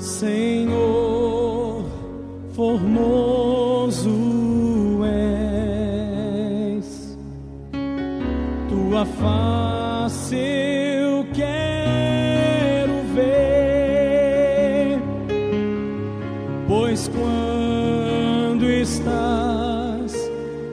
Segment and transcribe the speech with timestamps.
[0.00, 1.84] Senhor,
[2.54, 4.08] formoso
[6.74, 7.18] és,
[8.70, 14.98] tua face eu quero ver,
[16.66, 20.14] pois quando estás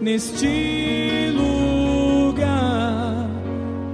[0.00, 3.30] neste lugar,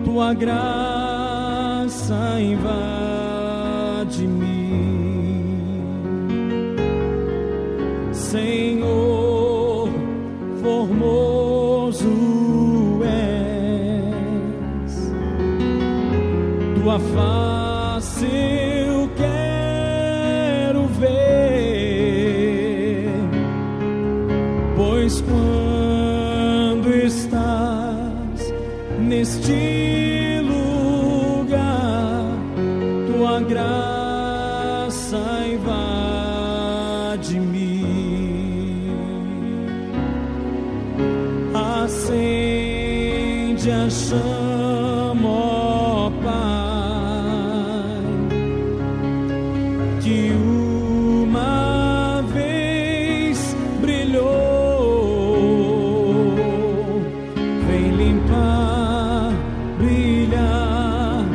[0.06, 4.57] tua graça invade-me.
[8.30, 9.88] Senhor,
[10.60, 12.04] formoso
[13.02, 14.94] és,
[16.74, 21.08] tua face eu quero ver,
[24.76, 28.52] pois quando estás
[28.98, 32.26] neste lugar,
[33.06, 35.16] tua graça
[35.50, 36.07] invade-me.
[43.68, 48.02] Acende a chama, ó Pai,
[50.00, 54.24] que uma vez brilhou.
[57.66, 59.32] Vem limpar,
[59.78, 61.26] brilhar,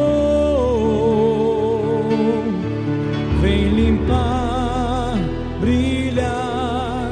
[3.41, 5.17] vem limpar,
[5.59, 7.11] brilhar,